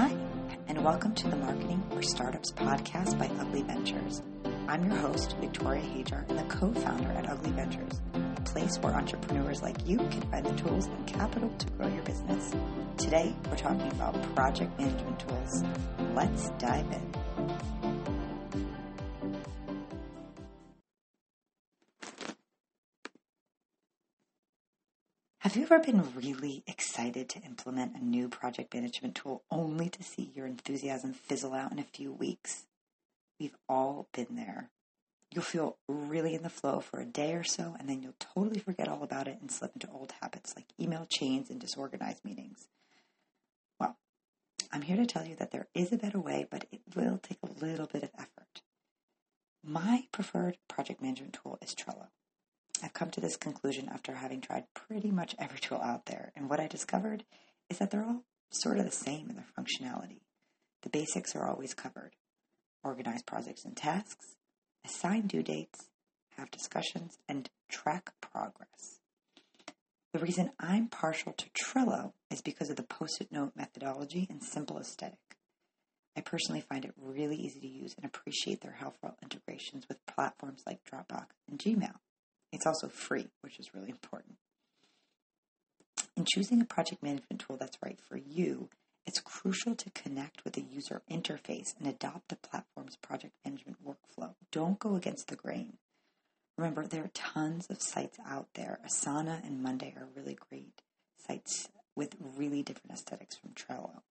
[0.00, 0.16] Hi,
[0.66, 4.22] and welcome to the Marketing for Startups podcast by Ugly Ventures.
[4.66, 9.60] I'm your host, Victoria and the co founder at Ugly Ventures, a place where entrepreneurs
[9.60, 12.50] like you can find the tools and capital to grow your business.
[12.96, 15.64] Today, we're talking about project management tools.
[16.14, 17.14] Let's dive in.
[25.40, 30.02] Have you ever been really excited to implement a new project management tool only to
[30.02, 32.66] see your enthusiasm fizzle out in a few weeks?
[33.38, 34.68] We've all been there.
[35.32, 38.58] You'll feel really in the flow for a day or so, and then you'll totally
[38.58, 42.68] forget all about it and slip into old habits like email chains and disorganized meetings.
[43.78, 43.96] Well,
[44.70, 47.38] I'm here to tell you that there is a better way, but it will take
[47.42, 48.60] a little bit of effort.
[49.64, 52.08] My preferred project management tool is Trello.
[52.82, 56.48] I've come to this conclusion after having tried pretty much every tool out there, and
[56.48, 57.24] what I discovered
[57.68, 60.20] is that they're all sort of the same in their functionality.
[60.82, 62.14] The basics are always covered
[62.82, 64.36] organize projects and tasks,
[64.84, 65.88] assign due dates,
[66.36, 69.00] have discussions, and track progress.
[70.12, 74.42] The reason I'm partial to Trello is because of the post it note methodology and
[74.42, 75.18] simple aesthetic.
[76.16, 80.62] I personally find it really easy to use and appreciate their helpful integrations with platforms
[80.66, 81.94] like Dropbox and Gmail.
[82.52, 84.36] It's also free, which is really important.
[86.16, 88.68] In choosing a project management tool that's right for you,
[89.06, 94.34] it's crucial to connect with the user interface and adopt the platform's project management workflow.
[94.52, 95.78] Don't go against the grain.
[96.58, 98.78] Remember, there are tons of sites out there.
[98.86, 100.82] Asana and Monday are really great
[101.26, 104.02] sites with really different aesthetics from Trello.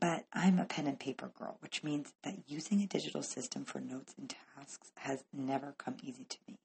[0.00, 3.80] But I'm a pen and paper girl, which means that using a digital system for
[3.80, 6.58] notes and tasks has never come easy to me.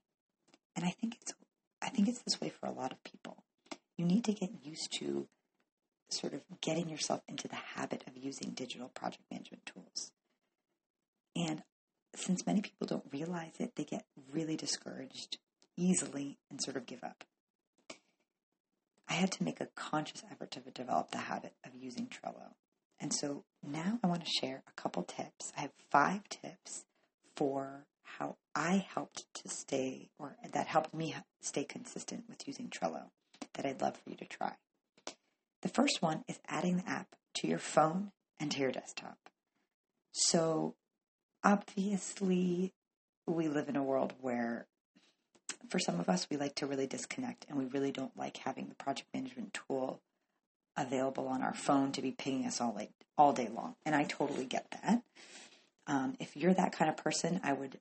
[0.76, 1.34] And I think it's
[1.82, 3.44] I think it's this way for a lot of people.
[3.98, 5.28] You need to get used to
[6.10, 10.12] sort of getting yourself into the habit of using digital project management tools.
[11.36, 11.64] And
[12.16, 15.38] since many people don't realize it, they get really discouraged
[15.76, 17.26] easily and sort of give up.
[19.10, 22.54] I had to make a conscious effort to develop the habit of using Trello.
[23.00, 25.52] And so now I want to share a couple tips.
[25.58, 26.86] I have five tips
[27.36, 33.10] for how I helped to stay, or that helped me stay consistent with using Trello
[33.56, 34.54] that I'd love for you to try.
[35.62, 39.18] The first one is adding the app to your phone and to your desktop.
[40.12, 40.76] So,
[41.44, 42.72] obviously,
[43.28, 44.68] we live in a world where,
[45.70, 48.68] for some of us, we like to really disconnect and we really don't like having
[48.68, 50.00] the project management tool
[50.78, 53.76] available on our phone to be pinging us all like all day long.
[53.86, 55.02] And I totally get that.
[55.88, 57.80] Um, if you're that kind of person, I would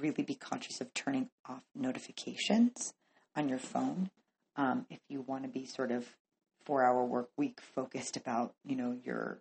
[0.00, 2.92] really be conscious of turning off notifications
[3.34, 4.10] on your phone.
[4.56, 6.16] Um, if you want to be sort of
[6.64, 9.38] four hour work week focused about, you know, your,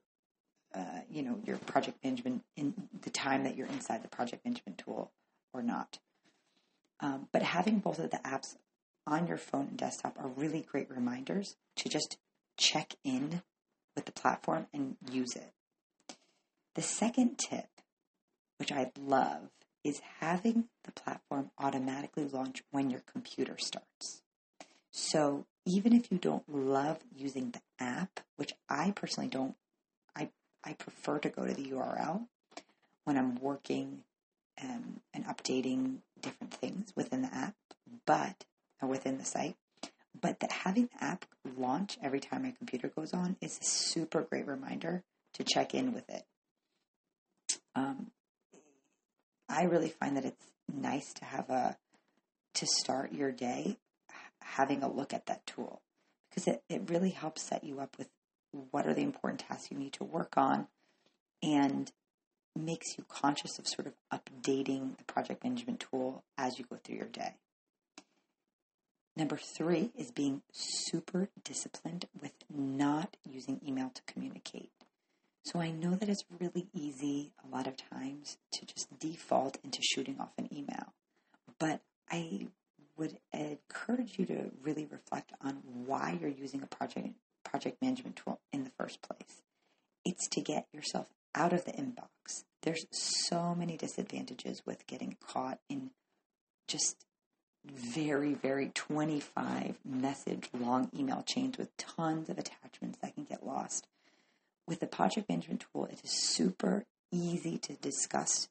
[0.74, 4.78] uh, you know, your project management in the time that you're inside the project management
[4.78, 5.12] tool
[5.54, 6.00] or not.
[7.00, 8.56] Um, but having both of the apps
[9.08, 12.18] on your phone and desktop are really great reminders to just
[12.58, 13.42] check in
[13.96, 15.54] with the platform and use it.
[16.76, 17.70] The second tip,
[18.58, 19.50] which I love,
[19.84, 24.22] is having the platform automatically launch when your computer starts.
[24.92, 29.56] So even if you don't love using the app, which I personally don't,
[30.16, 30.30] I,
[30.64, 32.28] I prefer to go to the URL
[33.04, 34.04] when I'm working
[34.62, 37.56] um, and updating different things within the app,
[38.06, 38.46] but
[38.82, 39.56] or within the site.
[40.20, 41.26] But that having the app
[41.58, 45.04] launch every time my computer goes on is a super great reminder
[45.34, 46.24] to check in with it.
[47.76, 48.12] Um,
[49.50, 51.78] I really find that it's nice to have a
[52.56, 53.78] to start your day
[54.42, 55.82] having a look at that tool
[56.30, 58.10] because it, it really helps set you up with
[58.72, 60.68] what are the important tasks you need to work on
[61.44, 61.92] and
[62.56, 66.96] makes you conscious of sort of updating the project management tool as you go through
[66.96, 67.34] your day.
[69.18, 74.72] Number three is being super disciplined with not using email to communicate.
[75.44, 79.80] So I know that it's really easy a lot of times to just default into
[79.82, 80.94] shooting off an email.
[81.60, 81.82] But
[82.12, 82.48] I
[82.98, 87.10] would encourage you to really reflect on why you're using a project
[87.44, 89.42] project management tool in the first place.
[90.04, 92.44] It's to get yourself out of the inbox.
[92.64, 95.85] There's so many disadvantages with getting caught in
[97.96, 103.88] very, very 25 message long email chains with tons of attachments that can get lost.
[104.68, 108.50] With the project management tool, it is super easy to discuss,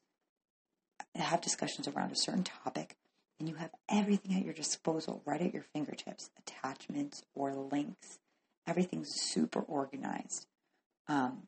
[1.13, 2.95] have discussions around a certain topic,
[3.39, 8.19] and you have everything at your disposal right at your fingertips attachments or links
[8.67, 10.47] everything's super organized.
[11.07, 11.43] Um,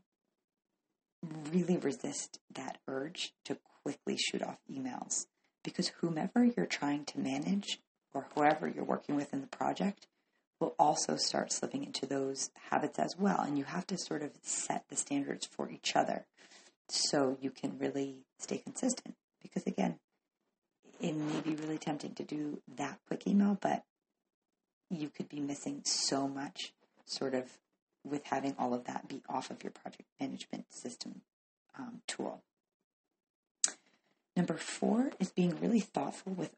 [1.52, 5.26] really resist that urge to quickly shoot off emails
[5.64, 7.80] because whomever you're trying to manage
[8.38, 10.06] whoever you're working with in the project
[10.60, 13.42] will also start slipping into those habits as well.
[13.42, 16.26] And you have to sort of set the standards for each other
[16.90, 19.16] so you can really stay consistent.
[19.42, 20.00] Because again,
[21.00, 23.84] it may be really tempting to do that quick email, but
[24.90, 26.74] you could be missing so much
[27.06, 27.58] sort of
[28.04, 31.22] with having all of that be off of your project management system
[31.78, 32.42] um, tool.
[34.36, 36.52] Number four is being really thoughtful with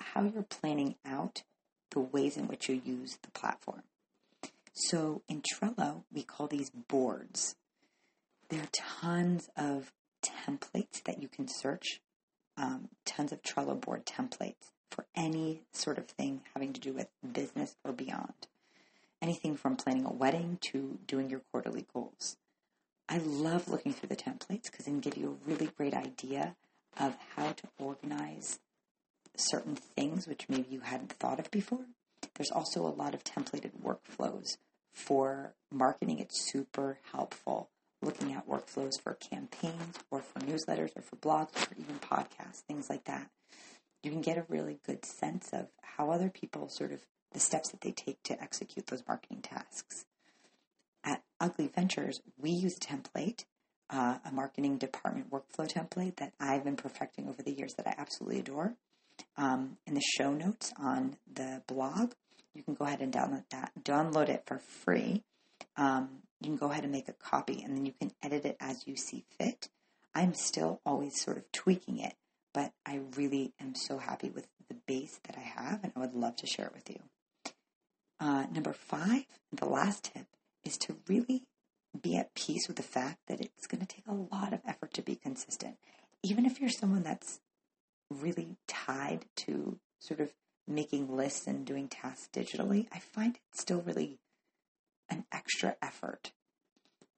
[0.00, 1.42] how you're planning out
[1.90, 3.82] the ways in which you use the platform.
[4.72, 7.56] So in Trello, we call these boards.
[8.48, 9.92] There are tons of
[10.22, 12.00] templates that you can search,
[12.56, 17.08] um, tons of Trello board templates for any sort of thing having to do with
[17.32, 18.46] business or beyond.
[19.22, 22.36] Anything from planning a wedding to doing your quarterly goals.
[23.08, 26.54] I love looking through the templates because they can give you a really great idea
[26.98, 28.60] of how to organize
[29.36, 31.86] certain things which maybe you hadn't thought of before.
[32.34, 34.56] There's also a lot of templated workflows
[34.92, 36.18] for marketing.
[36.18, 37.70] It's super helpful
[38.02, 42.88] looking at workflows for campaigns or for newsletters or for blogs or even podcasts, things
[42.88, 43.28] like that.
[44.02, 47.00] You can get a really good sense of how other people sort of
[47.32, 50.06] the steps that they take to execute those marketing tasks.
[51.04, 53.44] At Ugly Ventures, we use a template,
[53.90, 57.94] uh, a marketing department workflow template that I've been perfecting over the years that I
[57.98, 58.74] absolutely adore
[59.36, 62.12] um, in the show notes on the blog.
[62.54, 63.72] You can go ahead and download that.
[63.82, 65.22] Download it for free.
[65.76, 68.56] Um, you can go ahead and make a copy, and then you can edit it
[68.60, 69.68] as you see fit.
[70.14, 72.14] I'm still always sort of tweaking it,
[72.52, 76.14] but I really am so happy with the base that I have, and I would
[76.14, 77.00] love to share it with you.
[78.18, 80.26] Uh, number five, the last tip,
[80.64, 81.44] is to really
[82.00, 84.92] be at peace with the fact that it's going to take a lot of effort
[84.94, 85.76] to be consistent.
[86.22, 87.40] Even if you're someone that's
[88.10, 90.32] really tied to sort of
[90.66, 94.18] making lists and doing tasks digitally, I find it still really
[95.08, 96.32] an extra effort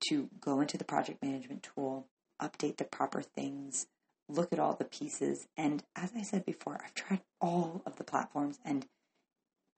[0.08, 2.06] to go into the project management tool,
[2.40, 3.86] update the proper things,
[4.28, 5.46] look at all the pieces.
[5.56, 8.86] And as I said before, I've tried all of the platforms and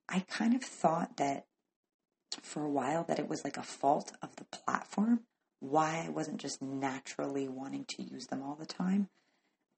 [0.09, 1.47] I kind of thought that
[2.43, 5.21] for a while that it was like a fault of the platform
[5.61, 9.09] why I wasn't just naturally wanting to use them all the time.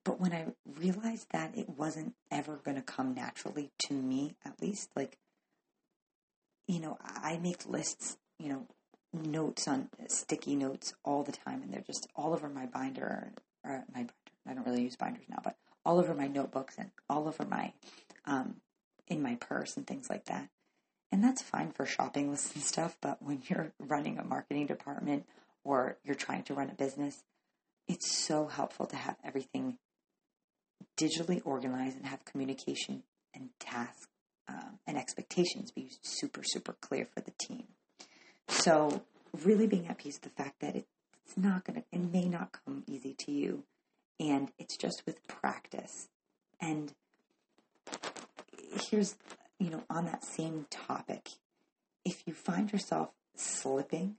[0.07, 0.47] But when I
[0.79, 5.19] realized that it wasn't ever going to come naturally to me, at least, like,
[6.69, 8.69] you know, I make lists, you know,
[9.13, 13.33] notes on sticky notes all the time, and they're just all over my binder,
[13.65, 14.13] or my binder.
[14.49, 17.73] I don't really use binders now, but all over my notebooks and all over my,
[18.27, 18.61] um,
[19.09, 20.49] in my purse and things like that.
[21.11, 25.27] And that's fine for shopping lists and stuff, but when you're running a marketing department
[25.65, 27.25] or you're trying to run a business,
[27.89, 29.79] it's so helpful to have everything
[30.97, 33.03] digitally organized and have communication
[33.35, 34.09] and tasks
[34.49, 37.65] um, and expectations be super, super clear for the team.
[38.49, 39.03] So,
[39.45, 42.57] really being at peace with the fact that it's not going to, it may not
[42.65, 43.65] come easy to you,
[44.21, 46.09] and it's just with practice.
[46.61, 46.93] And
[48.89, 49.17] here's,
[49.59, 51.29] you know, on that same topic,
[52.05, 54.17] if you find yourself slipping,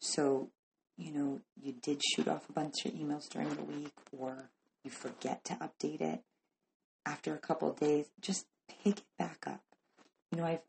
[0.00, 0.50] so,
[0.96, 4.50] you know, you did shoot off a bunch of emails during the week, or
[4.84, 6.22] you forget to update it
[7.04, 9.62] after a couple days, just pick it back up.
[10.30, 10.60] You know, I've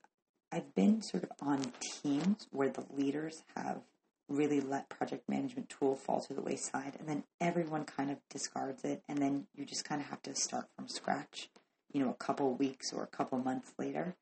[0.52, 3.82] I've been sort of on teams where the leaders have
[4.28, 8.84] really let project management tool fall to the wayside and then everyone kind of discards
[8.84, 11.50] it and then you just kind of have to start from scratch,
[11.92, 14.16] you know, a couple weeks or a couple months later.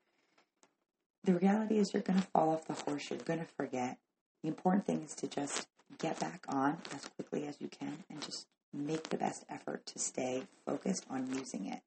[1.24, 3.98] The reality is you're going to fall off the horse, you're going to forget.
[4.42, 5.66] The important thing is to just
[5.98, 9.98] get back on as quickly as you can and just make the best effort to
[9.98, 11.80] stay focused on using it.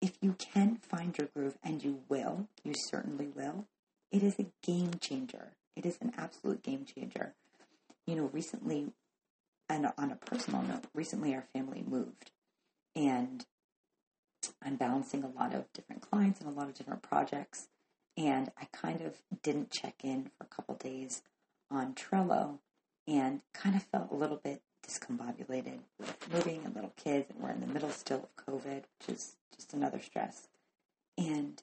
[0.00, 3.66] If you can find your groove, and you will, you certainly will,
[4.12, 5.52] it is a game changer.
[5.74, 7.34] It is an absolute game changer.
[8.06, 8.92] You know, recently,
[9.68, 12.30] and on a personal note, recently our family moved,
[12.94, 13.44] and
[14.62, 17.68] I'm balancing a lot of different clients and a lot of different projects.
[18.16, 21.22] And I kind of didn't check in for a couple days
[21.70, 22.58] on Trello
[23.06, 27.50] and kind of felt a little bit discombobulated with moving and little kids, and we're
[27.50, 30.48] in the middle still of COVID, which is just another stress.
[31.18, 31.62] And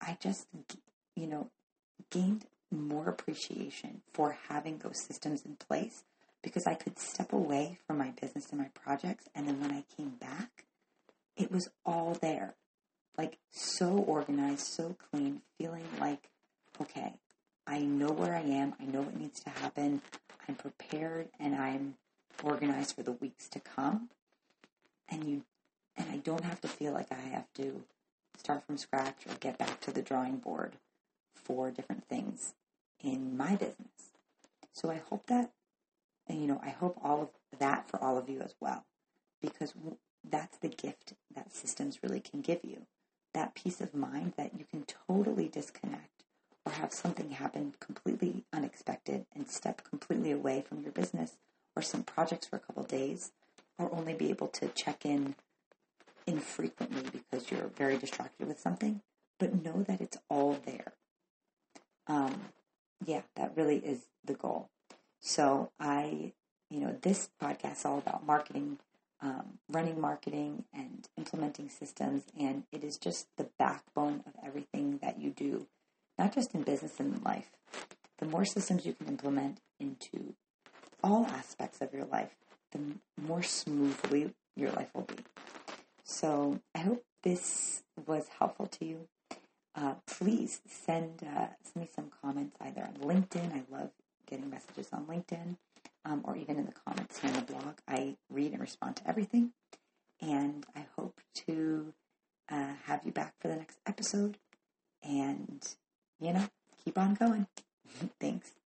[0.00, 0.46] I just,
[1.16, 1.50] you know,
[2.10, 6.04] gained more appreciation for having those systems in place
[6.42, 9.84] because I could step away from my business and my projects, and then when I
[9.96, 10.64] came back,
[11.36, 12.54] it was all there.
[13.18, 16.30] Like so organized, so clean, feeling like,
[16.80, 17.14] okay,
[17.66, 18.74] I know where I am.
[18.80, 20.00] I know what needs to happen.
[20.48, 21.94] I'm prepared and I'm
[22.42, 24.08] organized for the weeks to come.
[25.08, 25.42] And you
[25.96, 27.82] and I don't have to feel like I have to
[28.36, 30.76] start from scratch or get back to the drawing board
[31.34, 32.54] for different things
[33.02, 34.12] in my business.
[34.72, 35.50] So I hope that
[36.26, 38.84] and you know, I hope all of that for all of you as well
[39.42, 39.74] because
[40.28, 42.86] that's the gift that systems really can give you.
[43.34, 46.24] That peace of mind that you can totally disconnect
[46.64, 51.36] or have something happen completely unexpected and step completely away from your business
[51.76, 53.32] or some projects for a couple days
[53.78, 55.34] or only be able to check in
[56.26, 59.00] infrequently because you're very distracted with something,
[59.38, 60.92] but know that it's all there.
[62.06, 62.40] Um,
[63.04, 64.68] yeah, that really is the goal.
[65.20, 66.32] So I,
[66.70, 68.78] you know, this podcast is all about marketing,
[69.22, 75.20] um, running marketing and implementing systems, and it is just the backbone of everything that
[75.20, 75.66] you do,
[76.18, 77.50] not just in business and in life.
[78.18, 80.34] The more systems you can implement into
[81.02, 82.34] all aspects of your life,
[82.72, 82.80] the
[83.20, 85.16] more smoothly your life will be.
[86.04, 89.08] So I hope this was helpful to you.
[89.74, 93.52] Uh, please send, uh, send me some comments either on LinkedIn.
[93.54, 93.90] I love
[94.28, 95.56] getting messages on LinkedIn
[96.04, 97.74] um, or even in the comments here on the blog.
[97.86, 99.52] I read and respond to everything.
[100.20, 101.92] And I hope to
[102.50, 104.36] uh, have you back for the next episode.
[105.02, 105.66] And,
[106.18, 106.48] you know,
[106.84, 107.46] keep on going.
[108.20, 108.59] Thanks.